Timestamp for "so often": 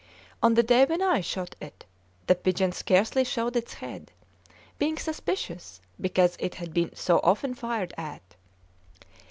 6.95-7.53